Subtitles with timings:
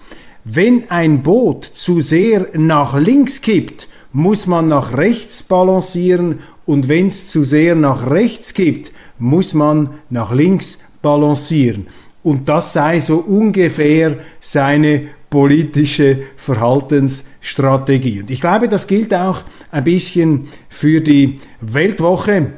[0.45, 7.07] wenn ein Boot zu sehr nach links kippt, muss man nach rechts balancieren und wenn
[7.07, 11.87] es zu sehr nach rechts kippt, muss man nach links balancieren.
[12.23, 18.21] Und das sei so ungefähr seine politische Verhaltensstrategie.
[18.21, 19.39] Und ich glaube, das gilt auch
[19.71, 22.51] ein bisschen für die Weltwoche.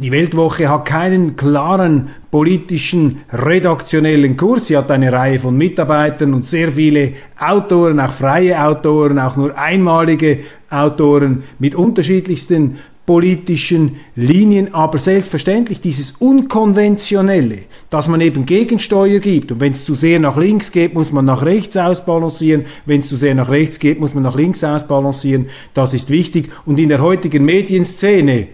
[0.00, 4.66] Die Weltwoche hat keinen klaren politischen redaktionellen Kurs.
[4.66, 9.56] Sie hat eine Reihe von Mitarbeitern und sehr viele Autoren, auch freie Autoren, auch nur
[9.56, 19.50] einmalige Autoren mit unterschiedlichsten politischen Linien, aber selbstverständlich dieses Unkonventionelle, dass man eben Gegensteuer gibt.
[19.50, 23.08] Und wenn es zu sehr nach links geht, muss man nach rechts ausbalancieren, wenn es
[23.08, 26.50] zu sehr nach rechts geht, muss man nach links ausbalancieren, das ist wichtig.
[26.64, 28.48] Und in der heutigen Medienszene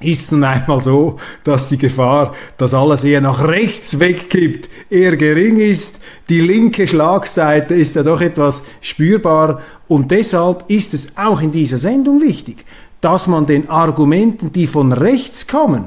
[0.00, 5.16] ist es nun einmal so, dass die Gefahr, dass alles eher nach rechts wegkippt, eher
[5.16, 6.00] gering ist.
[6.28, 9.60] Die linke Schlagseite ist ja doch etwas spürbar.
[9.88, 12.64] Und deshalb ist es auch in dieser Sendung wichtig,
[13.00, 15.86] dass man den Argumenten, die von rechts kommen,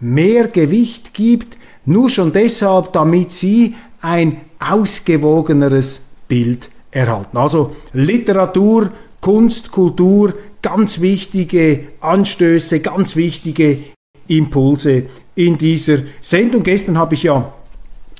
[0.00, 7.36] mehr Gewicht gibt, nur schon deshalb, damit sie ein ausgewogeneres Bild erhalten.
[7.36, 13.78] Also Literatur, Kunst, Kultur, ganz wichtige Anstöße, ganz wichtige
[14.28, 15.04] Impulse
[15.34, 16.62] in dieser Sendung.
[16.62, 17.52] Gestern habe ich ja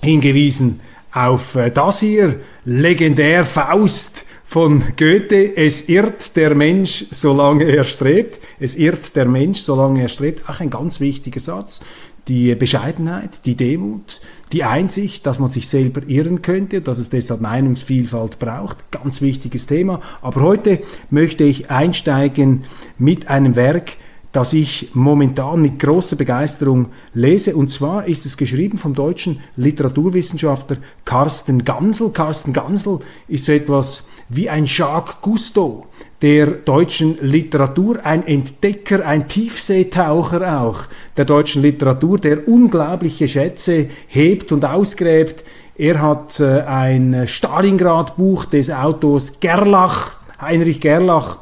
[0.03, 0.81] hingewiesen
[1.13, 8.39] auf äh, das hier, legendär Faust von Goethe, es irrt der Mensch, solange er strebt.
[8.61, 10.45] Es irrt der Mensch, solange er strebt.
[10.47, 11.81] Ach, ein ganz wichtiger Satz.
[12.29, 14.21] Die Bescheidenheit, die Demut,
[14.53, 18.93] die Einsicht, dass man sich selber irren könnte, dass es deshalb Meinungsvielfalt braucht.
[18.93, 20.01] Ganz wichtiges Thema.
[20.23, 22.63] Aber heute möchte ich einsteigen
[22.97, 23.97] mit einem Werk,
[24.31, 27.57] das ich momentan mit großer Begeisterung lese.
[27.57, 32.11] Und zwar ist es geschrieben vom deutschen Literaturwissenschaftler Carsten Gansel.
[32.11, 35.87] Carsten Gansel ist so etwas wie ein Jacques Cousteau
[36.23, 40.85] der deutschen Literatur, ein Entdecker, ein Tiefseetaucher auch
[41.17, 45.45] der deutschen Literatur, der unglaubliche Schätze hebt und ausgräbt.
[45.77, 51.39] Er hat äh, ein Stalingrad-Buch des Autors Gerlach, Heinrich Gerlach,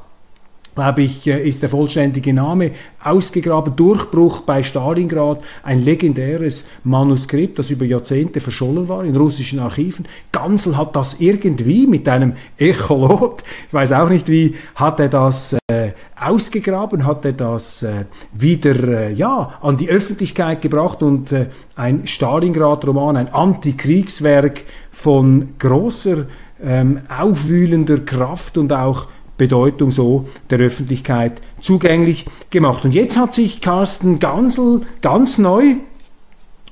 [0.75, 2.73] glaube ich, äh, ist der vollständige Name,
[3.03, 10.07] ausgegraben, Durchbruch bei Stalingrad, ein legendäres Manuskript, das über Jahrzehnte verschollen war in russischen Archiven.
[10.31, 15.57] Gansel hat das irgendwie mit einem Echolot, ich weiß auch nicht wie, hat er das
[15.71, 18.77] äh, ausgegraben, hat er das äh, wieder
[19.09, 26.27] äh, ja, an die Öffentlichkeit gebracht und äh, ein Stalingrad-Roman, ein Antikriegswerk von großer,
[26.65, 32.85] ähm, aufwühlender Kraft und auch Bedeutung so der Öffentlichkeit zugänglich gemacht.
[32.85, 35.77] Und jetzt hat sich Carsten Gansel ganz neu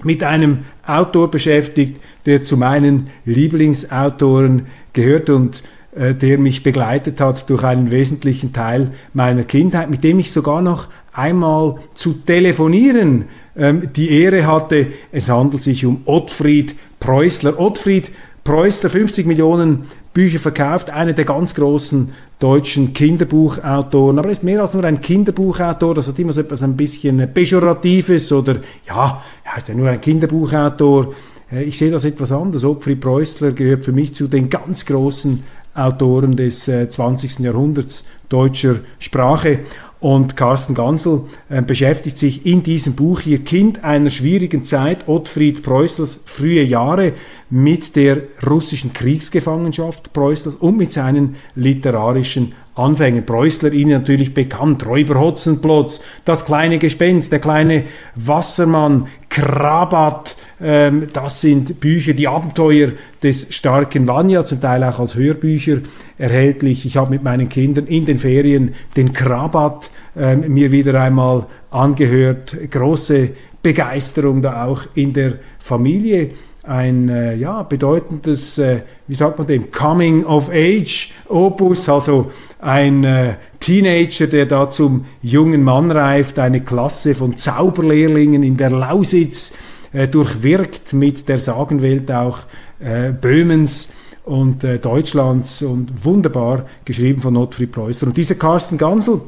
[0.03, 5.62] mit einem Autor beschäftigt, der zu meinen Lieblingsautoren gehört und
[5.94, 10.63] äh, der mich begleitet hat durch einen wesentlichen Teil meiner Kindheit, mit dem ich sogar
[10.63, 13.24] noch einmal zu telefonieren
[13.56, 14.89] ähm, die Ehre hatte.
[15.13, 17.59] Es handelt sich um Ottfried Preußler.
[17.59, 18.13] Ottfried
[18.45, 24.60] Preußler, 50 Millionen Bücher verkauft, einer der ganz großen deutschen Kinderbuchautoren, aber er ist mehr
[24.60, 28.57] als nur ein Kinderbuchautor, das hat immer so etwas ein bisschen Pejoratives oder
[28.89, 31.15] ja, er ist ja nur ein Kinderbuchautor.
[31.53, 32.65] Äh, ich sehe das etwas anders.
[32.65, 37.41] Ottfried Preußler gehört für mich zu den ganz großen Autoren des 20.
[37.41, 39.60] Äh, Jahrhunderts deutscher Sprache.
[40.00, 45.62] Und Carsten Gansel äh, beschäftigt sich in diesem Buch hier Kind einer schwierigen Zeit, Ottfried
[45.62, 47.12] Preußels frühe Jahre,
[47.50, 53.26] mit der russischen Kriegsgefangenschaft Preußels und mit seinen literarischen Anfängen.
[53.26, 61.41] Preußler Ihnen natürlich bekannt, Räuber Hotzenplotz, das kleine Gespenst, der kleine Wassermann, Krabat, Ähm, das
[61.41, 62.92] sind Bücher, die Abenteuer
[63.22, 65.78] des starken Vanya, zum Teil auch als Hörbücher
[66.18, 66.84] erhältlich.
[66.84, 72.57] Ich habe mit meinen Kindern in den Ferien den Krabat ähm, mir wieder einmal angehört.
[72.71, 73.30] Große
[73.62, 76.30] Begeisterung da auch in der Familie
[76.63, 83.03] ein äh, ja, bedeutendes, äh, wie sagt man dem, Coming of Age Opus, also ein
[83.04, 89.53] äh, Teenager, der da zum jungen Mann reift, eine Klasse von Zauberlehrlingen in der Lausitz
[89.92, 92.41] äh, durchwirkt mit der Sagenwelt auch
[92.78, 93.92] äh, Böhmens
[94.25, 98.09] und äh, Deutschlands und wunderbar geschrieben von Ottfried Preußler.
[98.09, 99.21] Und dieser Carsten Gansel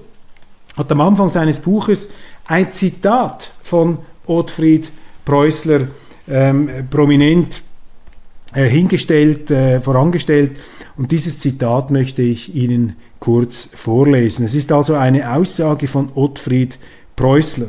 [0.77, 2.09] hat am Anfang seines Buches
[2.47, 4.91] ein Zitat von Ottfried
[5.25, 5.89] Preußler
[6.29, 7.63] ähm, prominent
[8.55, 10.53] äh, hingestellt, äh, vorangestellt.
[10.97, 14.45] Und dieses Zitat möchte ich Ihnen kurz vorlesen.
[14.45, 16.79] Es ist also eine Aussage von Ottfried
[17.17, 17.69] Preußler.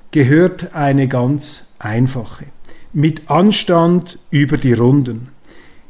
[0.11, 2.45] gehört eine ganz einfache.
[2.93, 5.29] Mit Anstand über die Runden.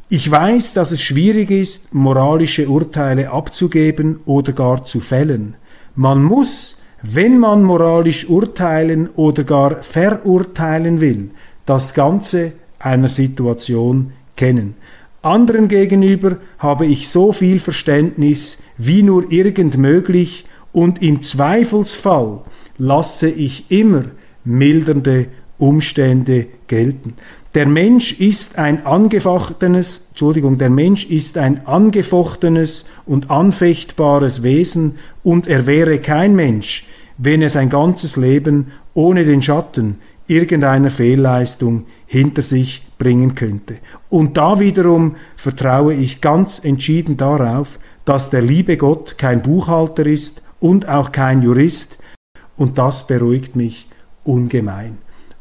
[0.09, 5.55] Ich weiß, dass es schwierig ist, moralische Urteile abzugeben oder gar zu fällen.
[5.95, 11.31] Man muss wenn man moralisch urteilen oder gar verurteilen will,
[11.65, 14.75] das Ganze einer Situation kennen.
[15.23, 22.41] Anderen gegenüber habe ich so viel Verständnis wie nur irgend möglich und im Zweifelsfall
[22.77, 24.03] lasse ich immer
[24.43, 25.27] mildernde
[25.57, 27.13] Umstände gelten.
[27.53, 35.47] Der Mensch ist ein angefochtenes, Entschuldigung, der Mensch ist ein angefochtenes und anfechtbares Wesen und
[35.47, 36.87] er wäre kein Mensch,
[37.17, 39.97] wenn er sein ganzes Leben ohne den Schatten
[40.27, 43.79] irgendeiner Fehlleistung hinter sich bringen könnte.
[44.09, 50.41] Und da wiederum vertraue ich ganz entschieden darauf, dass der liebe Gott kein Buchhalter ist
[50.61, 51.97] und auch kein Jurist,
[52.61, 53.87] und das beruhigt mich
[54.23, 54.99] ungemein.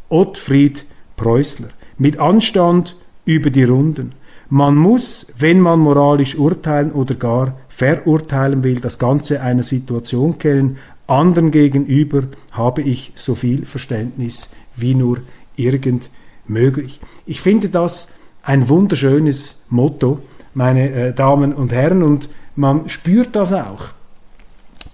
[0.09, 0.87] Ottfried
[1.19, 1.69] Preußler,
[1.99, 2.97] mit Anstand
[3.27, 4.13] über die Runden.
[4.49, 10.79] Man muss, wenn man moralisch urteilen oder gar verurteilen will, das Ganze einer Situation kennen,
[11.07, 12.23] anderen gegenüber
[12.53, 15.19] habe ich so viel Verständnis wie nur
[15.57, 16.09] irgend
[16.47, 17.01] möglich.
[17.27, 20.21] Ich finde das ein wunderschönes Motto,
[20.55, 23.93] meine äh, Damen und Herren, und man spürt das auch.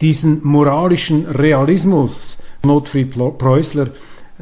[0.01, 3.89] Diesen moralischen Realismus Notfried Preußler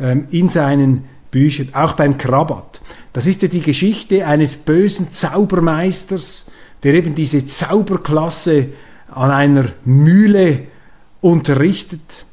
[0.01, 2.81] ähm, in seinen Büchern, auch beim Krabat.
[3.12, 6.47] Das ist ja die Geschichte eines bösen Zaubermeisters,
[6.83, 8.69] der eben diese Zauberklasse
[9.09, 10.67] an einer Mühle
[11.21, 12.27] unterrichtet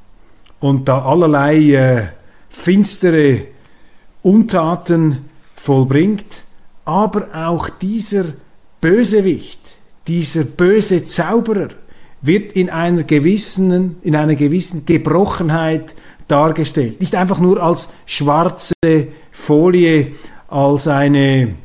[0.60, 2.04] und da allerlei äh,
[2.50, 3.46] finstere
[4.24, 5.26] Untaten
[5.56, 6.44] vollbringt,
[6.86, 8.26] aber auch dieser
[8.82, 9.60] Bösewicht,
[10.08, 11.70] dieser böse Zauberer
[12.22, 15.96] wird in einer gewissen, in einer gewissen Gebrochenheit
[16.28, 17.00] dargestellt.
[17.02, 18.74] Nicht einfach nur als schwarze
[19.32, 20.14] Folie,
[20.48, 21.56] als eine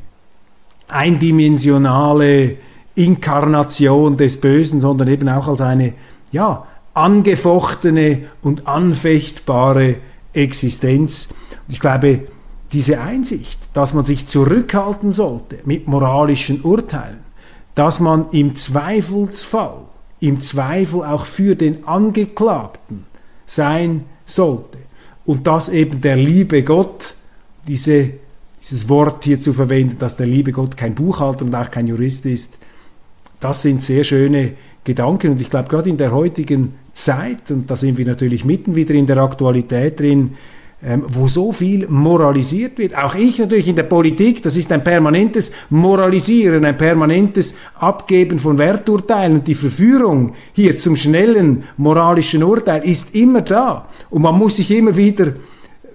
[0.87, 2.57] eindimensionale
[2.95, 5.93] Inkarnation des Bösen, sondern eben auch als eine
[6.31, 9.97] ja, angefochtene und anfechtbare
[10.33, 11.29] Existenz.
[11.67, 12.27] Und ich glaube,
[12.71, 17.19] diese Einsicht, dass man sich zurückhalten sollte mit moralischen Urteilen,
[17.75, 19.85] dass man im Zweifelsfall,
[20.19, 23.05] im Zweifel auch für den Angeklagten
[23.45, 24.77] sein sollte.
[25.25, 27.15] Und dass eben der liebe Gott,
[27.67, 28.11] diese,
[28.61, 32.25] dieses Wort hier zu verwenden, dass der liebe Gott kein Buchhalter und auch kein Jurist
[32.25, 32.57] ist,
[33.39, 35.31] das sind sehr schöne Gedanken.
[35.31, 38.95] Und ich glaube gerade in der heutigen Zeit, und da sind wir natürlich mitten wieder
[38.95, 40.35] in der Aktualität drin,
[40.83, 42.95] ähm, wo so viel moralisiert wird.
[42.95, 48.59] Auch ich natürlich in der Politik, das ist ein permanentes Moralisieren, ein permanentes Abgeben von
[48.59, 49.39] Werturteilen.
[49.39, 53.87] Und die Verführung hier zum schnellen moralischen Urteil ist immer da.
[54.11, 55.33] Und man muss sich immer wieder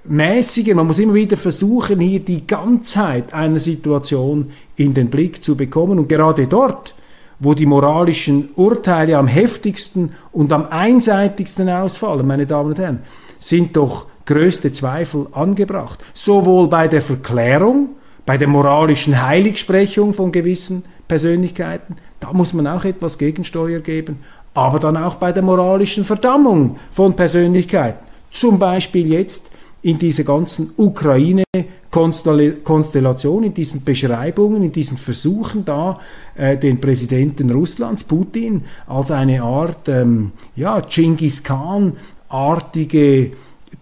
[0.04, 5.56] mäßigen, man muss immer wieder versuchen, hier die Ganzheit einer Situation in den Blick zu
[5.56, 6.00] bekommen.
[6.00, 6.96] Und gerade dort,
[7.38, 12.98] wo die moralischen Urteile am heftigsten und am einseitigsten ausfallen, meine Damen und Herren,
[13.38, 16.02] sind doch größte Zweifel angebracht.
[16.14, 17.90] Sowohl bei der Verklärung,
[18.24, 24.20] bei der moralischen Heiligsprechung von gewissen Persönlichkeiten, da muss man auch etwas Gegensteuer geben,
[24.54, 28.06] aber dann auch bei der moralischen Verdammung von Persönlichkeiten.
[28.30, 29.50] Zum Beispiel jetzt
[29.82, 35.98] in dieser ganzen Ukraine-Konstellation, in diesen Beschreibungen, in diesen Versuchen da,
[36.36, 43.32] äh, den Präsidenten Russlands, Putin, als eine Art, ähm, ja, Genghis Khan-artige,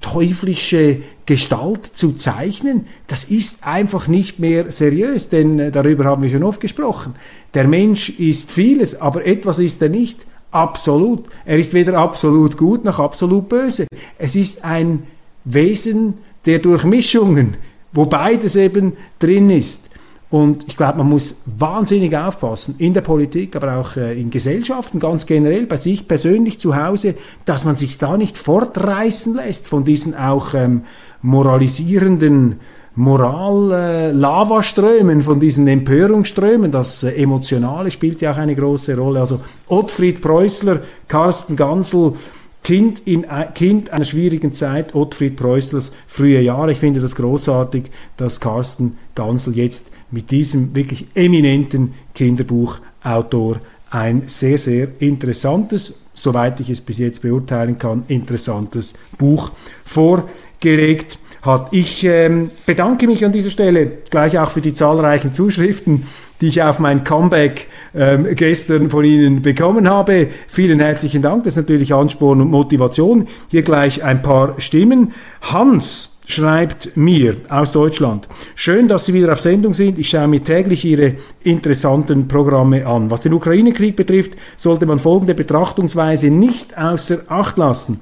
[0.00, 6.30] teuflische Gestalt zu zeichnen, das ist einfach nicht mehr seriös, denn äh, darüber haben wir
[6.30, 7.14] schon oft gesprochen.
[7.54, 10.26] Der Mensch ist vieles, aber etwas ist er nicht.
[10.50, 11.26] Absolut.
[11.44, 13.86] Er ist weder absolut gut noch absolut böse.
[14.18, 15.04] Es ist ein
[15.44, 16.14] Wesen
[16.46, 17.56] der Durchmischungen,
[17.92, 19.89] wo beides eben drin ist.
[20.30, 25.00] Und ich glaube, man muss wahnsinnig aufpassen, in der Politik, aber auch äh, in Gesellschaften
[25.00, 29.84] ganz generell, bei sich persönlich zu Hause, dass man sich da nicht fortreißen lässt von
[29.84, 30.82] diesen auch ähm,
[31.20, 32.60] moralisierenden
[32.94, 36.70] Moral-Lavaströmen, äh, von diesen Empörungsströmen.
[36.70, 39.18] Das äh, Emotionale spielt ja auch eine große Rolle.
[39.20, 42.12] Also Ottfried Preußler, Carsten Gansel,
[42.62, 46.72] Kind, in, kind einer schwierigen Zeit, Ottfried Preußlers frühe Jahre.
[46.72, 47.84] Ich finde das großartig,
[48.16, 56.70] dass Carsten Gansel jetzt mit diesem wirklich eminenten Kinderbuchautor ein sehr, sehr interessantes, soweit ich
[56.70, 59.50] es bis jetzt beurteilen kann, interessantes Buch
[59.84, 61.68] vorgelegt hat.
[61.72, 66.06] Ich ähm, bedanke mich an dieser Stelle gleich auch für die zahlreichen Zuschriften,
[66.40, 70.28] die ich auf mein Comeback ähm, gestern von Ihnen bekommen habe.
[70.48, 71.44] Vielen herzlichen Dank.
[71.44, 73.26] Das ist natürlich Ansporn und Motivation.
[73.48, 75.12] Hier gleich ein paar Stimmen.
[75.42, 78.28] Hans schreibt mir aus Deutschland.
[78.54, 79.98] Schön, dass Sie wieder auf Sendung sind.
[79.98, 83.10] Ich schaue mir täglich Ihre interessanten Programme an.
[83.10, 88.00] Was den Ukraine-Krieg betrifft, sollte man folgende Betrachtungsweise nicht außer Acht lassen.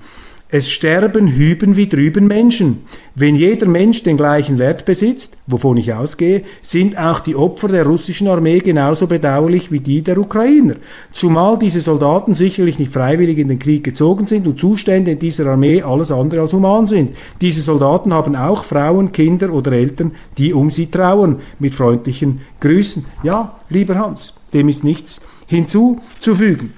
[0.50, 2.84] Es sterben hüben wie drüben Menschen.
[3.14, 7.84] Wenn jeder Mensch den gleichen Wert besitzt, wovon ich ausgehe, sind auch die Opfer der
[7.84, 10.76] russischen Armee genauso bedauerlich wie die der Ukrainer.
[11.12, 15.44] Zumal diese Soldaten sicherlich nicht freiwillig in den Krieg gezogen sind und Zustände in dieser
[15.48, 17.14] Armee alles andere als human sind.
[17.42, 21.40] Diese Soldaten haben auch Frauen, Kinder oder Eltern, die um sie trauern.
[21.58, 23.04] Mit freundlichen Grüßen.
[23.22, 26.72] Ja, lieber Hans, dem ist nichts hinzuzufügen.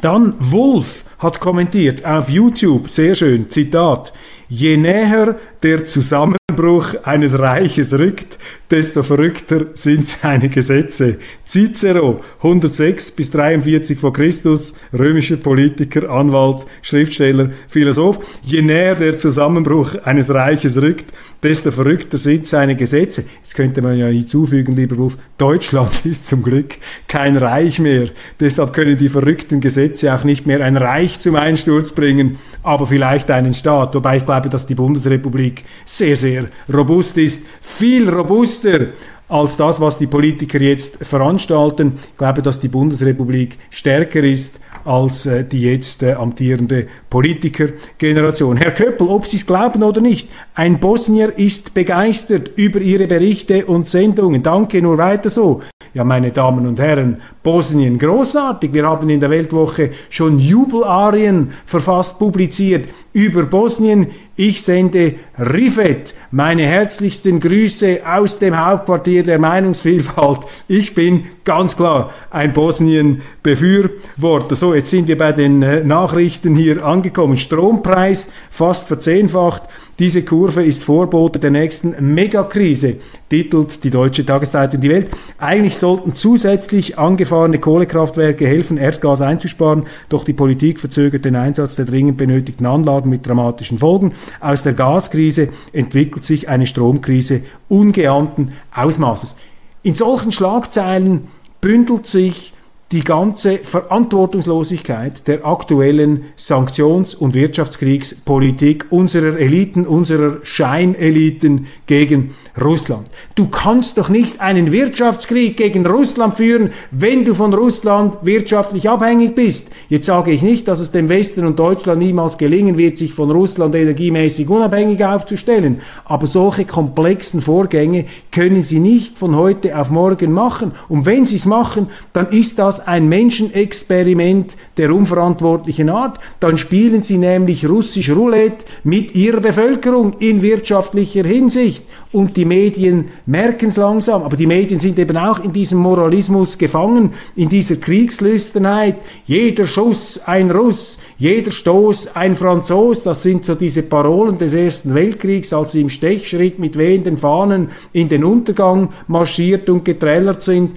[0.00, 4.12] Dann Wolf hat kommentiert auf YouTube, sehr schön, Zitat,
[4.50, 8.38] je näher der Zusammenbruch eines Reiches rückt,
[8.70, 11.16] desto verrückter sind seine Gesetze.
[11.46, 18.18] Cicero, 106 bis 43 vor Christus, römischer Politiker, Anwalt, Schriftsteller, Philosoph.
[18.42, 21.06] Je näher der Zusammenbruch eines Reiches rückt,
[21.44, 23.24] desto verrückter sind seine Gesetze.
[23.40, 28.08] Jetzt könnte man ja hinzufügen, lieber Wolf, Deutschland ist zum Glück kein Reich mehr.
[28.40, 33.30] Deshalb können die verrückten Gesetze auch nicht mehr ein Reich zum Einsturz bringen, aber vielleicht
[33.30, 33.94] einen Staat.
[33.94, 37.44] Wobei ich glaube, dass die Bundesrepublik sehr, sehr robust ist.
[37.60, 38.86] Viel robuster
[39.28, 41.94] als das, was die Politiker jetzt veranstalten.
[42.12, 48.58] Ich glaube, dass die Bundesrepublik stärker ist als äh, die jetzt äh, amtierende Politikergeneration.
[48.58, 53.64] Herr Köppel, ob Sie es glauben oder nicht, ein Bosnier ist begeistert über Ihre Berichte
[53.64, 54.42] und Sendungen.
[54.42, 55.62] Danke, nur weiter so.
[55.94, 58.72] Ja, meine Damen und Herren, Bosnien großartig.
[58.72, 64.08] Wir haben in der Weltwoche schon Jubelarien verfasst, publiziert über Bosnien.
[64.36, 70.40] Ich sende Rifet meine herzlichsten Grüße aus dem Hauptquartier der Meinungsvielfalt.
[70.66, 74.56] Ich bin ganz klar ein Bosnien-Befürworter.
[74.56, 77.36] So, jetzt sind wir bei den äh, Nachrichten hier angekommen.
[77.36, 79.62] Strompreis fast verzehnfacht.
[80.00, 82.96] Diese Kurve ist Vorbote der nächsten Megakrise,
[83.30, 85.06] titelt die deutsche Tageszeitung Die Welt.
[85.38, 91.84] Eigentlich sollten zusätzlich angefahrene Kohlekraftwerke helfen, Erdgas einzusparen, doch die Politik verzögert den Einsatz der
[91.84, 94.14] dringend benötigten Anlagen mit dramatischen Folgen.
[94.40, 99.36] Aus der Gaskrise entwickelt sich eine Stromkrise ungeahnten Ausmaßes.
[99.82, 101.28] In solchen Schlagzeilen
[101.60, 102.54] bündelt sich
[102.92, 113.10] die ganze Verantwortungslosigkeit der aktuellen Sanktions- und Wirtschaftskriegspolitik unserer Eliten, unserer Scheineliten gegen Russland.
[113.34, 119.34] Du kannst doch nicht einen Wirtschaftskrieg gegen Russland führen, wenn du von Russland wirtschaftlich abhängig
[119.34, 119.70] bist.
[119.88, 123.32] Jetzt sage ich nicht, dass es dem Westen und Deutschland niemals gelingen wird, sich von
[123.32, 130.30] Russland energiemäßig unabhängig aufzustellen, aber solche komplexen Vorgänge können sie nicht von heute auf morgen
[130.30, 130.72] machen.
[130.88, 136.18] Und wenn sie es machen, dann ist das ein Menschenexperiment der unverantwortlichen Art.
[136.38, 141.82] Dann spielen sie nämlich russisch Roulette mit ihrer Bevölkerung in wirtschaftlicher Hinsicht
[142.14, 146.58] und die Medien merken es langsam, aber die Medien sind eben auch in diesem Moralismus
[146.58, 148.96] gefangen, in dieser Kriegslüsternheit.
[149.26, 154.94] Jeder Schuss ein Russ, jeder Stoß ein Franzos, das sind so diese Parolen des Ersten
[154.94, 160.76] Weltkriegs, als sie im Stechschritt mit wehenden Fahnen in den Untergang marschiert und getrellert sind.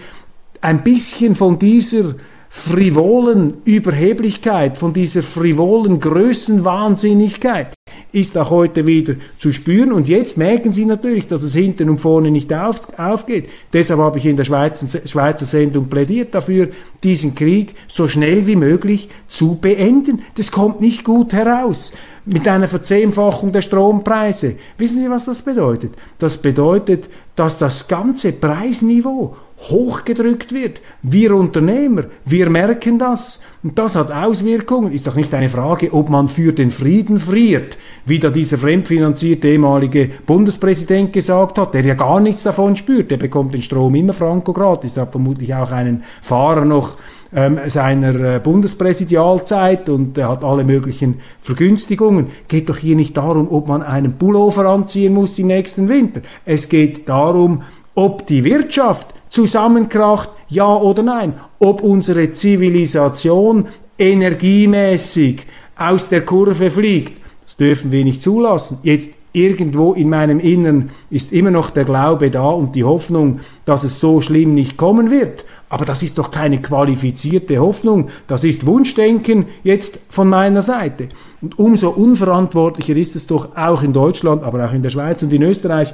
[0.61, 2.15] Ein bisschen von dieser
[2.49, 7.76] frivolen Überheblichkeit, von dieser frivolen Größenwahnsinnigkeit
[8.11, 9.91] ist auch heute wieder zu spüren.
[9.91, 13.49] Und jetzt merken Sie natürlich, dass es hinten und vorne nicht auf, aufgeht.
[13.73, 16.69] Deshalb habe ich in der Schweizer, Schweizer Sendung plädiert dafür,
[17.03, 20.21] diesen Krieg so schnell wie möglich zu beenden.
[20.35, 21.93] Das kommt nicht gut heraus
[22.25, 24.55] mit einer Verzehnfachung der Strompreise.
[24.77, 25.93] Wissen Sie, was das bedeutet?
[26.17, 30.81] Das bedeutet, dass das ganze Preisniveau hochgedrückt wird.
[31.01, 33.41] Wir Unternehmer, wir merken das.
[33.63, 34.91] Und das hat Auswirkungen.
[34.91, 39.47] Ist doch nicht eine Frage, ob man für den Frieden friert, wie da dieser fremdfinanzierte
[39.47, 43.09] ehemalige Bundespräsident gesagt hat, der ja gar nichts davon spürt.
[43.09, 44.93] Der bekommt den Strom immer franco gratis.
[44.93, 46.97] Der hat vermutlich auch einen Fahrer noch
[47.33, 52.27] ähm, seiner äh, Bundespräsidialzeit und er hat alle möglichen Vergünstigungen.
[52.47, 56.21] Geht doch hier nicht darum, ob man einen Pullover anziehen muss im nächsten Winter.
[56.45, 57.63] Es geht darum,
[57.95, 61.33] ob die Wirtschaft zusammenkracht, ja oder nein.
[61.59, 63.67] Ob unsere Zivilisation
[63.97, 65.45] energiemäßig
[65.77, 67.21] aus der Kurve fliegt.
[67.43, 68.79] Das dürfen wir nicht zulassen.
[68.83, 73.83] Jetzt irgendwo in meinem Innern ist immer noch der Glaube da und die Hoffnung, dass
[73.83, 75.45] es so schlimm nicht kommen wird.
[75.69, 81.09] Aber das ist doch keine qualifizierte Hoffnung, das ist Wunschdenken jetzt von meiner Seite.
[81.41, 85.33] Und umso unverantwortlicher ist es doch auch in Deutschland, aber auch in der Schweiz und
[85.33, 85.93] in Österreich,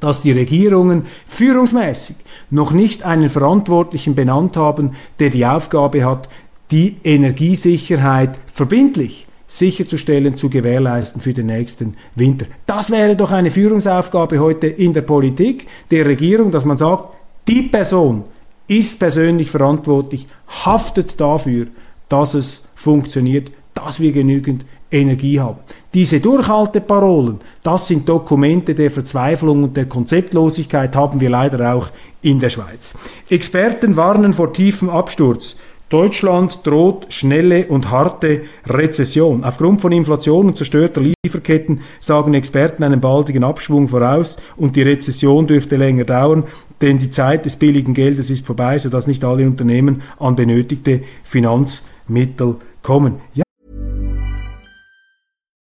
[0.00, 2.16] dass die Regierungen führungsmäßig
[2.50, 6.28] noch nicht einen Verantwortlichen benannt haben, der die Aufgabe hat,
[6.70, 12.46] die Energiesicherheit verbindlich sicherzustellen, zu gewährleisten für den nächsten Winter.
[12.66, 17.14] Das wäre doch eine Führungsaufgabe heute in der Politik, der Regierung, dass man sagt,
[17.48, 18.24] die Person,
[18.68, 21.66] ist persönlich verantwortlich, haftet dafür,
[22.10, 25.58] dass es funktioniert, dass wir genügend Energie haben.
[25.94, 31.88] Diese Durchhalteparolen, das sind Dokumente der Verzweiflung und der Konzeptlosigkeit, haben wir leider auch
[32.22, 32.94] in der Schweiz.
[33.28, 35.56] Experten warnen vor tiefem Absturz.
[35.88, 39.42] Deutschland droht schnelle und harte Rezession.
[39.42, 45.46] Aufgrund von Inflation und zerstörter Lieferketten sagen Experten einen baldigen Abschwung voraus und die Rezession
[45.46, 46.44] dürfte länger dauern,
[46.82, 52.56] denn die Zeit des billigen Geldes ist vorbei, sodass nicht alle Unternehmen an benötigte Finanzmittel
[52.82, 53.14] kommen.
[53.32, 53.47] Ja.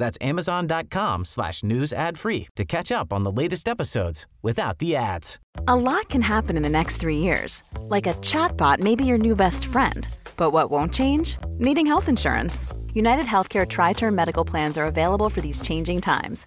[0.00, 4.96] That's amazon.com slash news ad free to catch up on the latest episodes without the
[4.96, 5.38] ads.
[5.68, 7.62] A lot can happen in the next three years.
[7.82, 10.08] Like a chatbot may be your new best friend.
[10.36, 11.36] But what won't change?
[11.58, 12.66] Needing health insurance.
[12.94, 16.46] United Healthcare Tri Term Medical Plans are available for these changing times.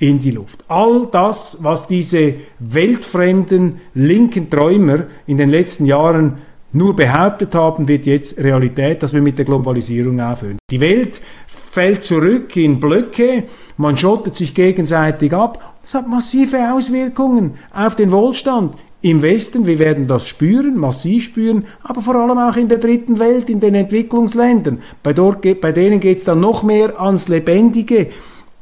[0.00, 0.64] in die Luft.
[0.66, 6.38] All das, was diese weltfremden linken Träumer in den letzten Jahren
[6.72, 10.58] nur behauptet haben, wird jetzt Realität, dass wir mit der Globalisierung aufhören.
[10.70, 13.44] Die Welt fällt zurück in Blöcke,
[13.76, 15.76] man schottet sich gegenseitig ab.
[15.82, 19.66] Das hat massive Auswirkungen auf den Wohlstand im Westen.
[19.66, 23.60] Wir werden das spüren, massiv spüren, aber vor allem auch in der dritten Welt, in
[23.60, 24.80] den Entwicklungsländern.
[25.02, 28.08] Bei, dort, bei denen geht es dann noch mehr ans Lebendige.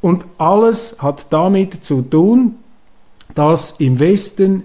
[0.01, 2.55] Und alles hat damit zu tun,
[3.35, 4.63] dass im Westen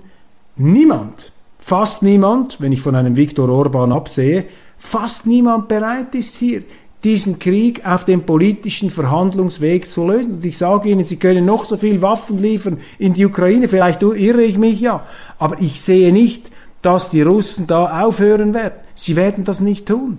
[0.57, 4.45] niemand, fast niemand, wenn ich von einem Viktor Orban absehe,
[4.79, 6.63] fast niemand bereit ist hier
[7.05, 10.35] diesen Krieg auf dem politischen Verhandlungsweg zu lösen.
[10.37, 14.03] Und ich sage Ihnen, Sie können noch so viel Waffen liefern in die Ukraine, vielleicht
[14.03, 15.05] irre ich mich ja,
[15.39, 18.75] aber ich sehe nicht, dass die Russen da aufhören werden.
[18.95, 20.19] Sie werden das nicht tun.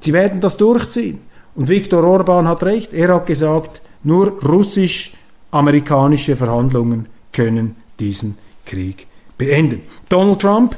[0.00, 1.20] Sie werden das durchziehen.
[1.54, 9.82] Und Viktor Orban hat recht, er hat gesagt, nur russisch-amerikanische Verhandlungen können diesen Krieg beenden.
[10.08, 10.76] Donald Trump,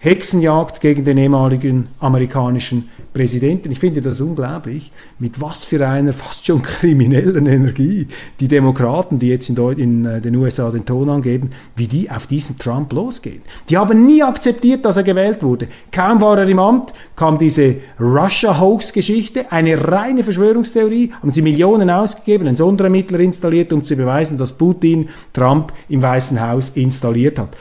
[0.00, 3.70] Hexenjagd gegen den ehemaligen amerikanischen Präsidenten.
[3.70, 8.08] Ich finde das unglaublich, mit was für einer fast schon kriminellen Energie
[8.40, 12.26] die Demokraten, die jetzt in, in äh, den USA den Ton angeben, wie die auf
[12.26, 13.42] diesen Trump losgehen.
[13.70, 15.68] Die haben nie akzeptiert, dass er gewählt wurde.
[15.92, 22.48] Kaum war er im Amt, kam diese Russia-Hoax-Geschichte, eine reine Verschwörungstheorie, haben sie Millionen ausgegeben,
[22.48, 27.56] einen Sonderermittler installiert, um zu beweisen, dass Putin Trump im Weißen Haus installiert hat.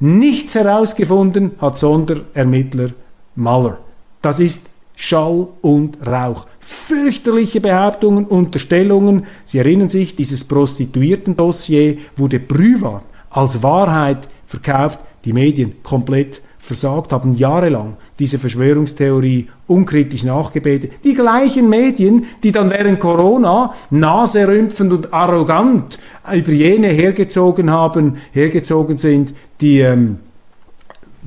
[0.00, 2.88] Nichts herausgefunden hat Sonderermittler
[3.36, 3.78] Mueller.
[4.22, 6.46] Das ist Schall und Rauch.
[6.60, 9.26] Fürchterliche Behauptungen, Unterstellungen.
[9.44, 17.34] Sie erinnern sich, dieses Prostituierten-Dossier wurde prüfbar als Wahrheit verkauft, die Medien komplett versagt, haben
[17.34, 20.92] jahrelang diese Verschwörungstheorie unkritisch nachgebetet.
[21.04, 25.98] Die gleichen Medien, die dann während Corona naserümpfend und arrogant
[26.32, 30.18] über jene hergezogen haben, hergezogen sind, die ähm,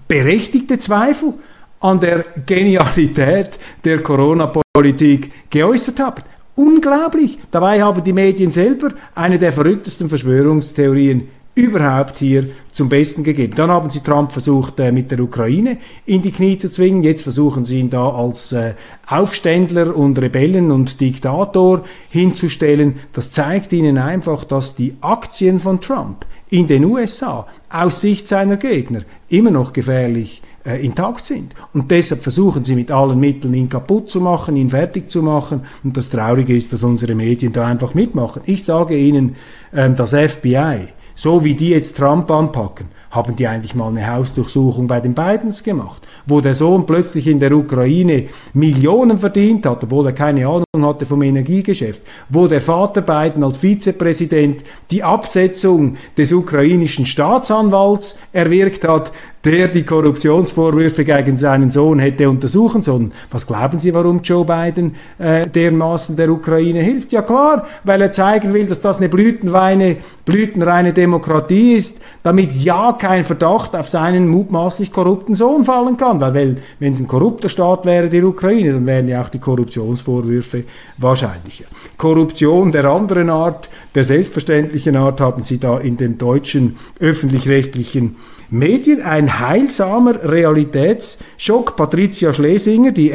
[0.07, 1.35] berechtigte Zweifel
[1.79, 6.23] an der Genialität der Corona-Politik geäußert haben.
[6.55, 7.37] Unglaublich!
[7.51, 13.53] Dabei haben die Medien selber eine der verrücktesten Verschwörungstheorien überhaupt hier zum Besten gegeben.
[13.55, 17.01] Dann haben sie Trump versucht, äh, mit der Ukraine in die Knie zu zwingen.
[17.01, 18.75] Jetzt versuchen sie ihn da als äh,
[19.07, 22.99] Aufständler und Rebellen und Diktator hinzustellen.
[23.13, 28.57] Das zeigt ihnen einfach, dass die Aktien von Trump in den USA aus Sicht seiner
[28.57, 31.55] Gegner immer noch gefährlich äh, intakt sind.
[31.73, 35.61] Und deshalb versuchen sie mit allen Mitteln, ihn kaputt zu machen, ihn fertig zu machen.
[35.83, 38.41] Und das Traurige ist, dass unsere Medien da einfach mitmachen.
[38.45, 39.35] Ich sage Ihnen,
[39.73, 44.87] ähm, das FBI, so wie die jetzt Trump anpacken, haben die eigentlich mal eine Hausdurchsuchung
[44.87, 50.07] bei den Bidens gemacht, wo der Sohn plötzlich in der Ukraine Millionen verdient hat, obwohl
[50.07, 56.33] er keine Ahnung hatte vom Energiegeschäft, wo der Vater Biden als Vizepräsident die Absetzung des
[56.33, 59.11] ukrainischen Staatsanwalts erwirkt hat,
[59.45, 63.11] der die Korruptionsvorwürfe gegen seinen Sohn hätte untersuchen sollen.
[63.29, 67.11] Was glauben Sie, warum Joe Biden äh, dermaßen der Ukraine hilft?
[67.11, 72.93] Ja klar, weil er zeigen will, dass das eine blütenreine, blütenreine Demokratie ist, damit ja
[72.93, 76.19] kein Verdacht auf seinen mutmaßlich korrupten Sohn fallen kann.
[76.19, 80.63] Weil wenn es ein korrupter Staat wäre, die Ukraine, dann wären ja auch die Korruptionsvorwürfe
[80.97, 81.65] wahrscheinlicher.
[81.97, 88.15] Korruption der anderen Art, der selbstverständlichen Art, haben Sie da in den deutschen öffentlich-rechtlichen
[88.49, 91.75] Medien ein heilsamer Realitätsschock.
[91.75, 93.11] Patricia Schlesinger, die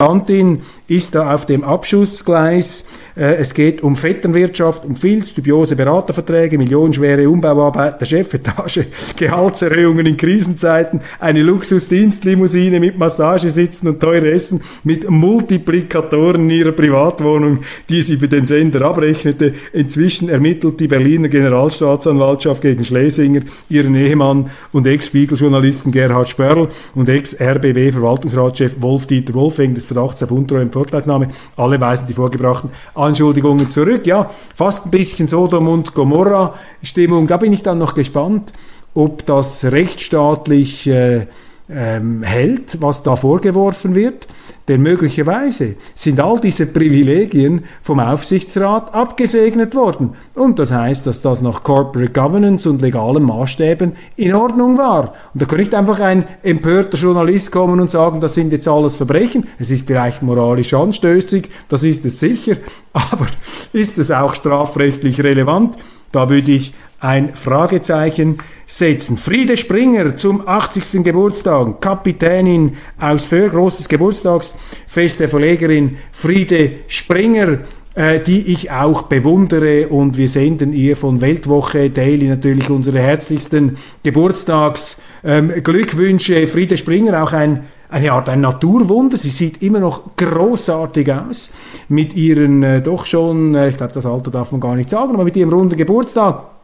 [0.00, 2.84] RBB-Intendantin, ist da auf dem Abschussgleis.
[3.16, 10.16] Äh, es geht um Vetternwirtschaft, um Filz, dubiose Beraterverträge, millionenschwere Umbauarbeit der Chefetage, Gehaltserhöhungen in
[10.16, 18.14] Krisenzeiten, eine Luxusdienstlimousine mit Massagesitzen und teure Essen mit Multiplikatoren in ihrer Privatwohnung, die sie
[18.14, 19.54] über den Sender abrechnete.
[19.72, 28.76] Inzwischen ermittelt die Berliner Generalstaatsanwaltschaft gegen Schlesinger, ihren Ehemann und Ex-Spiegel-Journalisten Gerhard Spörl und Ex-RBB-Verwaltungsratschef
[28.78, 31.28] Wolf-Dieter Wolf wegen des Verdachts auf Untreue Vorteilsnahme.
[31.56, 34.06] Alle weisen die vorgebrachten Anschuldigungen zurück.
[34.06, 37.26] Ja, fast ein bisschen Sodom und Gomorra Stimmung.
[37.26, 38.52] Da bin ich dann noch gespannt,
[38.94, 41.26] ob das rechtsstaatlich äh,
[41.70, 44.26] ähm, hält, was da vorgeworfen wird.
[44.68, 50.12] Denn möglicherweise sind all diese Privilegien vom Aufsichtsrat abgesegnet worden.
[50.34, 55.14] Und das heißt, dass das nach Corporate Governance und legalen Maßstäben in Ordnung war.
[55.32, 58.96] Und da kann nicht einfach ein empörter Journalist kommen und sagen, das sind jetzt alles
[58.96, 59.46] Verbrechen.
[59.58, 62.56] Es ist vielleicht moralisch anstößig, das ist es sicher.
[62.92, 63.26] Aber
[63.72, 65.78] ist es auch strafrechtlich relevant?
[66.12, 69.16] Da würde ich ein Fragezeichen setzen.
[69.16, 71.04] Friede Springer zum 80.
[71.04, 77.58] Geburtstag, Kapitänin aus Föhr, großes Geburtstagsfest der Verlegerin Friede Springer
[77.94, 83.76] äh, die ich auch bewundere und wir senden ihr von Weltwoche Daily natürlich unsere herzlichsten
[84.04, 86.36] Geburtstagsglückwünsche.
[86.36, 89.16] Ähm, Friede Springer, auch ein eine Art ein Naturwunder.
[89.16, 91.50] Sie sieht immer noch großartig aus
[91.88, 95.14] mit ihren äh, doch schon, äh, ich glaube, das Alter darf man gar nicht sagen,
[95.14, 96.57] aber mit ihrem runden Geburtstag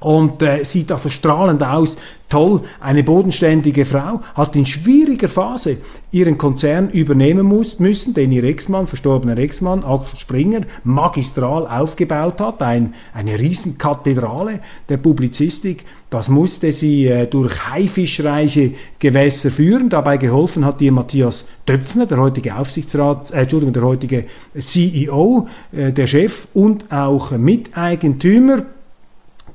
[0.00, 1.96] und äh, sieht also strahlend aus,
[2.28, 5.78] toll, eine bodenständige Frau, hat in schwieriger Phase
[6.12, 12.62] ihren Konzern übernehmen muss, müssen, den ihr Ex-Mann, verstorbener Ex-Mann, Axel Springer, magistral aufgebaut hat,
[12.62, 15.84] ein, eine Riesenkathedrale der Publizistik.
[16.10, 19.90] Das musste sie äh, durch haifischreiche Gewässer führen.
[19.90, 24.24] Dabei geholfen hat ihr Matthias Döpfner, der heutige Aufsichtsrat, äh, Entschuldigung, der heutige
[24.58, 28.64] CEO, äh, der Chef und auch Miteigentümer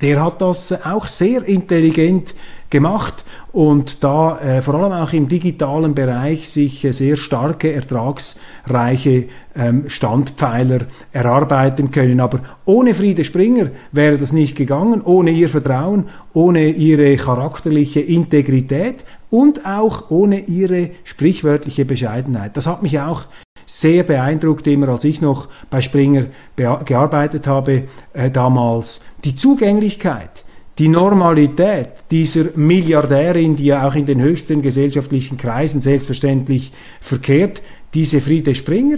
[0.03, 2.35] der hat das auch sehr intelligent
[2.69, 9.25] gemacht und da äh, vor allem auch im digitalen Bereich sich äh, sehr starke, ertragsreiche
[9.55, 12.19] ähm, Standpfeiler erarbeiten können.
[12.19, 19.05] Aber ohne Friede Springer wäre das nicht gegangen, ohne ihr Vertrauen, ohne ihre charakterliche Integrität
[19.29, 22.57] und auch ohne ihre sprichwörtliche Bescheidenheit.
[22.57, 23.25] Das hat mich auch
[23.65, 29.01] sehr beeindruckt, immer als ich noch bei Springer gearbeitet habe äh, damals.
[29.23, 30.43] Die Zugänglichkeit,
[30.79, 37.61] die Normalität dieser Milliardärin, die ja auch in den höchsten gesellschaftlichen Kreisen selbstverständlich verkehrt,
[37.93, 38.97] diese Friede Springer.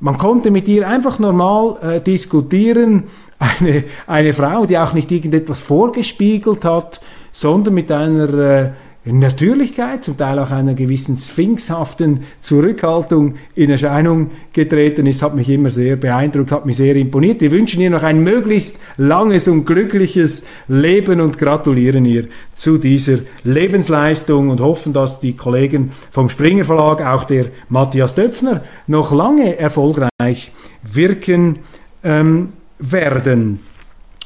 [0.00, 3.04] Man konnte mit ihr einfach normal äh, diskutieren.
[3.40, 7.00] Eine, eine Frau, die auch nicht irgendetwas vorgespiegelt hat,
[7.32, 8.70] sondern mit einer äh,
[9.12, 15.70] Natürlichkeit, zum Teil auch einer gewissen sphinxhaften Zurückhaltung in Erscheinung getreten ist, hat mich immer
[15.70, 17.40] sehr beeindruckt, hat mich sehr imponiert.
[17.40, 23.18] Wir wünschen ihr noch ein möglichst langes und glückliches Leben und gratulieren ihr zu dieser
[23.44, 29.58] Lebensleistung und hoffen, dass die Kollegen vom Springer Verlag, auch der Matthias Döpfner, noch lange
[29.58, 31.60] erfolgreich wirken
[32.04, 33.60] ähm, werden.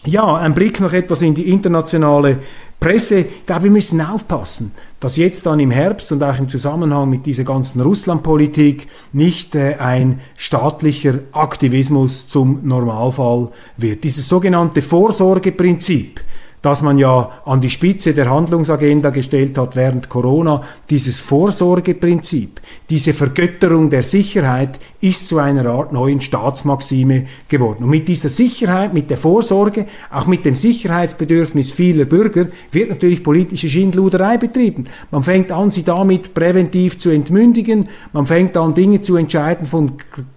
[0.05, 2.39] Ja, ein Blick noch etwas in die internationale
[2.83, 7.09] Presse, ich glaube, wir müssen aufpassen, dass jetzt dann im Herbst und auch im Zusammenhang
[7.09, 14.03] mit dieser ganzen Russlandpolitik nicht äh, ein staatlicher Aktivismus zum Normalfall wird.
[14.03, 16.21] Dieses sogenannte Vorsorgeprinzip,
[16.63, 23.13] das man ja an die Spitze der Handlungsagenda gestellt hat während Corona, dieses Vorsorgeprinzip, diese
[23.13, 27.83] Vergötterung der Sicherheit ist zu einer Art neuen Staatsmaxime geworden.
[27.83, 33.25] Und mit dieser Sicherheit, mit der Vorsorge, auch mit dem Sicherheitsbedürfnis vieler Bürger wird natürlich
[33.25, 34.85] politische Schindluderei betrieben.
[35.11, 39.93] Man fängt an, sie damit präventiv zu entmündigen, man fängt an, Dinge zu entscheiden von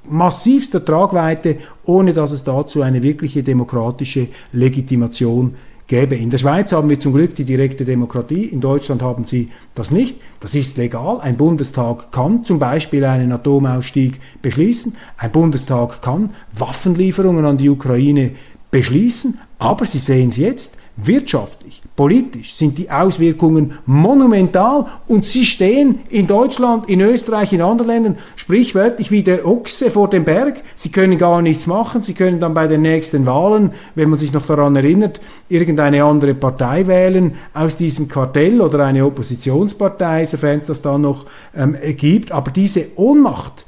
[0.10, 5.54] massivster Tragweite, ohne dass es dazu eine wirkliche demokratische Legitimation
[5.88, 6.16] gäbe.
[6.16, 9.92] In der Schweiz haben wir zum Glück die direkte Demokratie, in Deutschland haben sie das
[9.92, 10.20] nicht.
[10.40, 11.20] Das ist legal.
[11.20, 14.96] Ein Bundestag kann zum Beispiel einen Atomausstieg beschließen.
[15.18, 18.32] Ein Bundestag kann Waffenlieferungen an die Ukraine
[18.72, 19.40] beschließen.
[19.60, 26.28] Aber Sie sehen es jetzt, wirtschaftlich, politisch sind die Auswirkungen monumental und sie stehen in
[26.28, 30.62] Deutschland, in Österreich, in anderen Ländern sprichwörtlich wie der Ochse vor dem Berg.
[30.76, 34.34] Sie können gar nichts machen, sie können dann bei den nächsten Wahlen, wenn man sich
[34.34, 40.66] noch daran erinnert, irgendeine andere Partei wählen aus diesem Kartell oder eine Oppositionspartei, sofern es
[40.66, 42.34] das dann noch ähm, gibt.
[42.34, 43.66] Aber diese Ohnmacht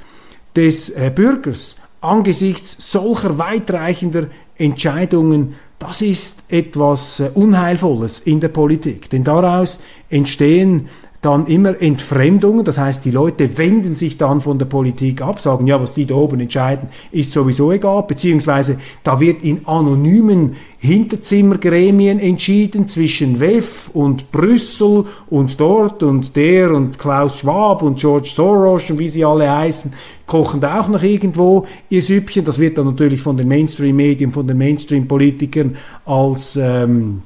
[0.54, 9.10] des äh, Bürgers angesichts solcher weitreichender Entscheidungen das ist etwas äh, Unheilvolles in der Politik,
[9.10, 10.88] denn daraus entstehen
[11.20, 15.66] dann immer Entfremdungen, das heißt, die Leute wenden sich dann von der Politik ab, sagen,
[15.66, 22.20] ja, was die da oben entscheiden, ist sowieso egal, beziehungsweise da wird in anonymen Hinterzimmergremien
[22.20, 28.88] entschieden zwischen WEF und Brüssel und dort und der und Klaus Schwab und George Soros
[28.88, 29.92] und wie sie alle heißen,
[30.24, 32.44] kochen da auch noch irgendwo ihr Süppchen.
[32.44, 37.22] Das wird dann natürlich von den Mainstream-Medien, von den Mainstream-Politikern als ähm,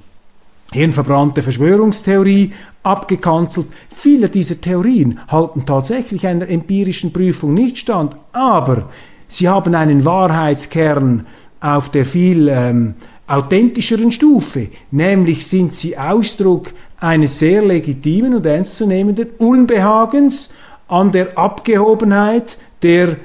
[0.72, 3.66] hirnverbrannte Verschwörungstheorie abgekanzelt.
[3.94, 8.88] Viele dieser Theorien halten tatsächlich einer empirischen Prüfung nicht stand, aber
[9.28, 11.26] sie haben einen Wahrheitskern
[11.60, 12.94] auf der viel ähm,
[13.26, 20.50] authentischeren Stufe, nämlich sind sie Ausdruck eines sehr legitimen und ernstzunehmenden Unbehagens
[20.88, 23.16] an der Abgehobenheit der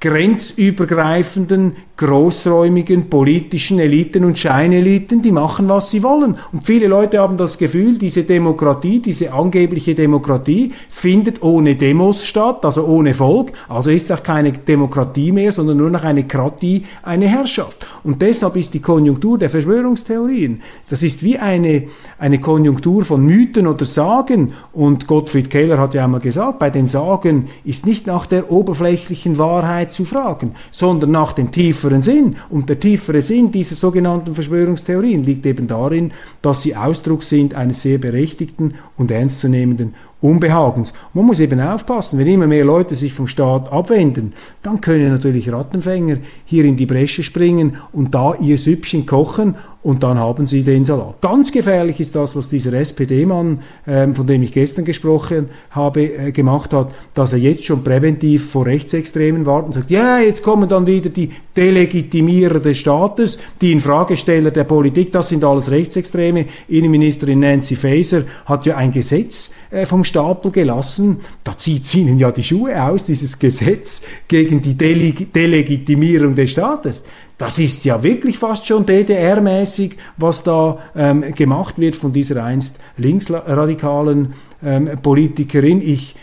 [0.00, 6.36] grenzübergreifenden großräumigen politischen Eliten und Scheineliten, die machen, was sie wollen.
[6.52, 12.64] Und viele Leute haben das Gefühl, diese Demokratie, diese angebliche Demokratie findet ohne Demos statt,
[12.64, 13.50] also ohne Volk.
[13.68, 17.84] Also ist es auch keine Demokratie mehr, sondern nur noch eine Kratie, eine Herrschaft.
[18.04, 21.88] Und deshalb ist die Konjunktur der Verschwörungstheorien, das ist wie eine,
[22.20, 24.52] eine Konjunktur von Mythen oder Sagen.
[24.72, 29.36] Und Gottfried Keller hat ja einmal gesagt, bei den Sagen ist nicht nach der oberflächlichen
[29.36, 32.36] Wahrheit zu fragen, sondern nach dem tiefen tieferen Sinn.
[32.50, 37.82] Und der tiefere Sinn dieser sogenannten Verschwörungstheorien liegt eben darin, dass sie Ausdruck sind eines
[37.82, 40.92] sehr berechtigten und ernstzunehmenden Unbehagens.
[41.14, 45.52] Man muss eben aufpassen, wenn immer mehr Leute sich vom Staat abwenden, dann können natürlich
[45.52, 49.54] Rattenfänger hier in die Bresche springen und da ihr Süppchen kochen
[49.88, 51.22] und dann haben sie den Salat.
[51.22, 56.30] Ganz gefährlich ist das, was dieser SPD-Mann, ähm, von dem ich gestern gesprochen habe, äh,
[56.30, 60.68] gemacht hat, dass er jetzt schon präventiv vor Rechtsextremen wartet und sagt, ja, jetzt kommen
[60.68, 66.44] dann wieder die Delegitimierer des Staates, die Infragesteller der Politik, das sind alles Rechtsextreme.
[66.68, 72.18] Innenministerin Nancy Faeser hat ja ein Gesetz äh, vom Stapel gelassen, da zieht sie ihnen
[72.18, 77.04] ja die Schuhe aus, dieses Gesetz gegen die Deleg Delegitimierung des Staates.
[77.38, 82.78] Das ist ja wirklich fast schon DDR-mäßig, was da ähm, gemacht wird von dieser einst
[82.96, 85.80] linksradikalen ähm, Politikerin.
[85.80, 86.16] Ich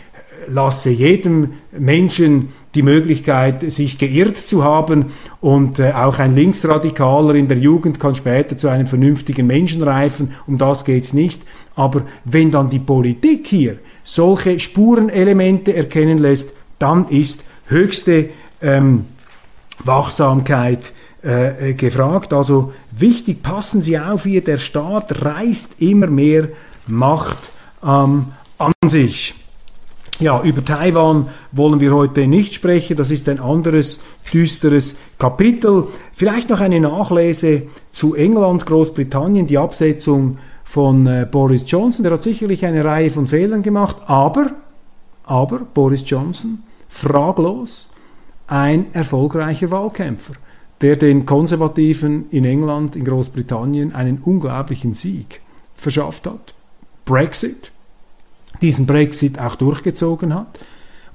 [0.48, 5.06] lasse jedem Menschen die Möglichkeit, sich geirrt zu haben
[5.40, 10.32] und äh, auch ein Linksradikaler in der Jugend kann später zu einem vernünftigen Menschen reifen,
[10.46, 11.42] um das geht's nicht.
[11.74, 18.28] Aber wenn dann die Politik hier solche Spurenelemente erkennen lässt, dann ist höchste
[18.60, 19.06] ähm,
[19.84, 20.92] Wachsamkeit
[21.26, 22.32] äh, äh, gefragt.
[22.32, 26.50] Also wichtig, passen Sie auf hier, der Staat reißt immer mehr
[26.86, 27.38] Macht
[27.82, 28.26] ähm,
[28.58, 29.34] an sich.
[30.20, 34.00] Ja, über Taiwan wollen wir heute nicht sprechen, das ist ein anderes
[34.32, 35.88] düsteres Kapitel.
[36.12, 42.04] Vielleicht noch eine Nachlese zu England, Großbritannien, die Absetzung von äh, Boris Johnson.
[42.04, 44.52] Der hat sicherlich eine Reihe von Fehlern gemacht, aber,
[45.24, 47.90] aber Boris Johnson, fraglos
[48.46, 50.34] ein erfolgreicher Wahlkämpfer,
[50.80, 55.40] der den Konservativen in England, in Großbritannien einen unglaublichen Sieg
[55.74, 56.54] verschafft hat.
[57.04, 57.70] Brexit,
[58.60, 60.58] diesen Brexit auch durchgezogen hat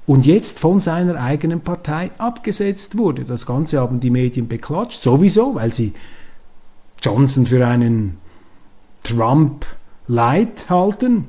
[0.06, 3.24] und jetzt von seiner eigenen Partei abgesetzt wurde.
[3.24, 5.92] Das Ganze haben die Medien beklatscht, sowieso, weil sie
[7.00, 8.18] Johnson für einen
[9.02, 9.66] Trump
[10.08, 11.26] Light halten.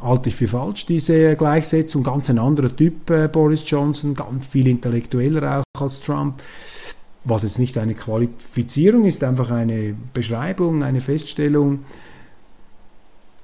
[0.00, 2.02] Halte ich für falsch, diese Gleichsetzung.
[2.02, 6.42] Ganz ein anderer Typ, äh, Boris Johnson, ganz viel intellektueller auch als Trump.
[7.24, 11.84] Was jetzt nicht eine Qualifizierung ist, einfach eine Beschreibung, eine Feststellung.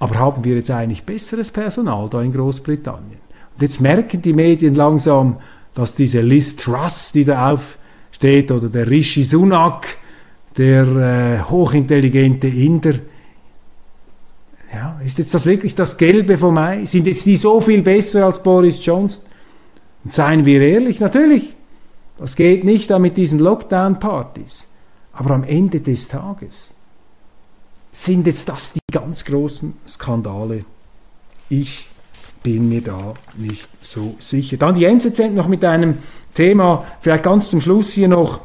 [0.00, 3.18] Aber haben wir jetzt eigentlich besseres Personal da in Großbritannien?
[3.54, 5.36] Und jetzt merken die Medien langsam,
[5.74, 9.96] dass diese Liz Truss, die da aufsteht, oder der Rishi Sunak,
[10.56, 12.94] der äh, hochintelligente Inder,
[14.72, 16.84] ja, ist jetzt das wirklich das Gelbe vom Ei?
[16.84, 19.24] Sind jetzt die so viel besser als Boris Johnson?
[20.04, 21.54] Und seien wir ehrlich, natürlich,
[22.18, 24.72] das geht nicht da mit diesen Lockdown-Partys.
[25.12, 26.72] Aber am Ende des Tages
[27.90, 30.64] sind jetzt das die ganz großen Skandale.
[31.48, 31.86] Ich
[32.42, 34.56] bin mir da nicht so sicher.
[34.56, 35.98] Dann die NZZ noch mit einem
[36.34, 38.40] Thema, vielleicht ganz zum Schluss hier noch,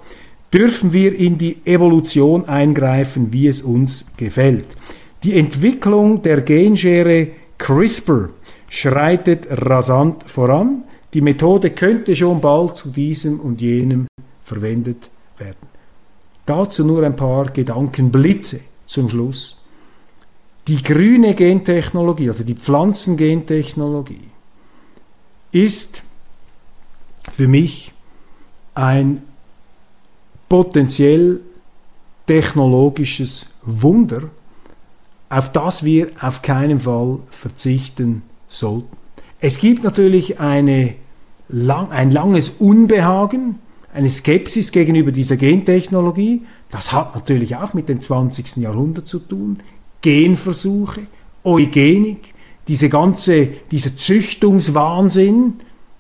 [0.53, 4.65] dürfen wir in die Evolution eingreifen, wie es uns gefällt.
[5.23, 8.29] Die Entwicklung der Genschere CRISPR
[8.69, 10.83] schreitet rasant voran.
[11.13, 14.07] Die Methode könnte schon bald zu diesem und jenem
[14.43, 15.67] verwendet werden.
[16.45, 19.61] Dazu nur ein paar Gedankenblitze zum Schluss.
[20.67, 24.27] Die grüne Gentechnologie, also die Pflanzengentechnologie,
[25.51, 26.03] ist
[27.31, 27.93] für mich
[28.73, 29.21] ein
[30.49, 31.41] potenziell
[32.25, 34.23] technologisches Wunder,
[35.29, 39.02] auf das wir auf keinen Fall verzichten sollten.
[39.45, 40.95] Es gibt natürlich eine,
[41.49, 43.59] ein langes Unbehagen,
[43.93, 46.43] eine Skepsis gegenüber dieser Gentechnologie.
[46.71, 48.55] Das hat natürlich auch mit dem 20.
[48.55, 49.57] Jahrhundert zu tun.
[50.01, 51.01] Genversuche,
[51.43, 52.33] Eugenik,
[52.69, 55.55] diese ganze, dieser Züchtungswahnsinn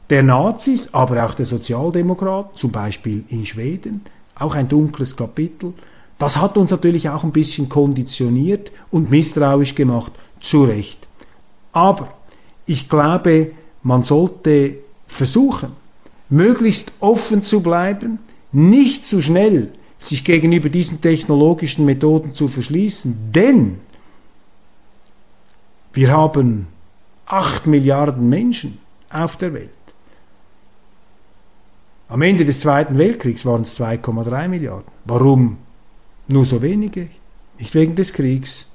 [0.09, 5.73] der Nazis, aber auch der Sozialdemokraten, zum Beispiel in Schweden, auch ein dunkles Kapitel.
[6.17, 11.09] Das hat uns natürlich auch ein bisschen konditioniert und misstrauisch gemacht, zu Recht.
[11.73, 12.07] Aber
[12.65, 15.73] ich glaube, man sollte versuchen,
[16.29, 18.19] möglichst offen zu bleiben,
[18.51, 23.79] nicht zu schnell sich gegenüber diesen technologischen Methoden zu verschließen, denn
[25.93, 26.67] wir haben
[27.25, 29.69] 8 Milliarden Menschen auf der Welt.
[32.09, 34.91] Am Ende des Zweiten Weltkriegs waren es 2,3 Milliarden.
[35.05, 35.57] Warum
[36.27, 37.09] nur so wenige?
[37.57, 38.67] Nicht wegen des Kriegs.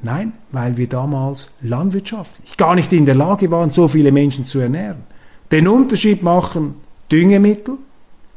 [0.00, 4.60] Nein, weil wir damals landwirtschaftlich gar nicht in der Lage waren, so viele Menschen zu
[4.60, 5.02] ernähren.
[5.50, 6.76] Den Unterschied machen
[7.10, 7.78] Düngemittel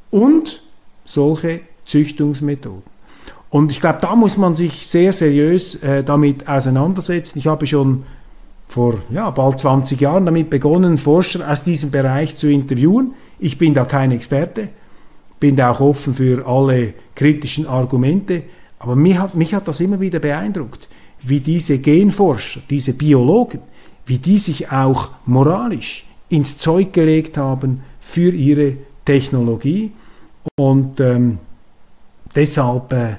[0.10, 0.64] und
[1.06, 2.84] solche Züchtungsmethoden.
[3.50, 7.38] Und ich glaube, da muss man sich sehr seriös äh, damit auseinandersetzen.
[7.38, 8.04] Ich habe schon
[8.68, 13.14] vor ja, bald 20 Jahren damit begonnen, Forscher aus diesem Bereich zu interviewen.
[13.38, 14.70] Ich bin da kein Experte,
[15.42, 18.44] bin da auch offen für alle kritischen Argumente,
[18.80, 20.88] aber mich hat, mich hat das immer wieder beeindruckt,
[21.24, 23.60] wie diese Genforscher, diese Biologen,
[24.06, 29.92] wie die sich auch moralisch ins Zeug gelegt haben für ihre Technologie.
[30.60, 31.40] Und ähm,
[32.36, 33.16] deshalb äh,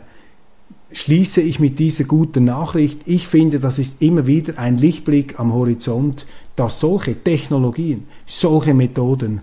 [0.92, 3.02] schließe ich mit dieser guten Nachricht.
[3.06, 9.40] Ich finde, das ist immer wieder ein Lichtblick am Horizont, dass solche Technologien, solche Methoden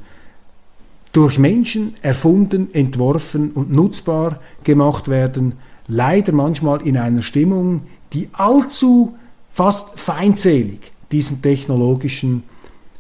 [1.12, 5.54] durch Menschen erfunden, entworfen und nutzbar gemacht werden,
[5.88, 7.82] leider manchmal in einer Stimmung,
[8.14, 9.18] die allzu
[9.50, 12.44] fast feindselig diesen technologischen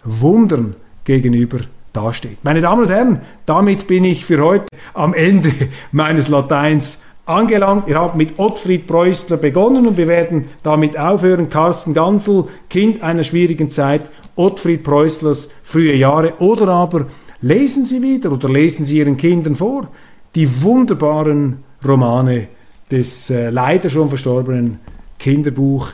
[0.03, 1.59] Wundern gegenüber
[1.93, 2.43] dasteht.
[2.43, 5.51] Meine Damen und Herren, damit bin ich für heute am Ende
[5.91, 7.87] meines Lateins angelangt.
[7.87, 11.49] Wir haben mit Ottfried Preußler begonnen und wir werden damit aufhören.
[11.49, 17.05] Carsten Gansel, Kind einer schwierigen Zeit, Ottfried Preußlers frühe Jahre oder aber
[17.41, 19.89] lesen Sie wieder oder lesen Sie Ihren Kindern vor
[20.35, 22.47] die wunderbaren Romane
[22.91, 24.79] des äh, leider schon verstorbenen
[25.19, 25.93] Kinderbuch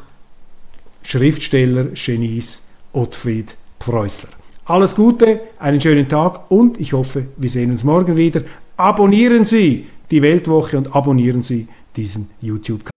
[1.01, 2.61] Schriftsteller Genies
[2.93, 4.29] Ottfried Preußler.
[4.65, 8.41] Alles Gute, einen schönen Tag und ich hoffe, wir sehen uns morgen wieder.
[8.77, 12.91] Abonnieren Sie die Weltwoche und abonnieren Sie diesen YouTube-Kanal.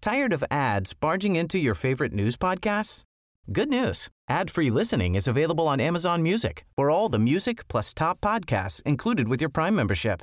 [0.00, 3.04] Tired of ads barging into your favorite news podcasts?
[3.52, 4.08] Good news.
[4.28, 9.28] Ad-free listening is available on Amazon Music for all the music plus top podcasts included
[9.28, 10.22] with your Prime membership.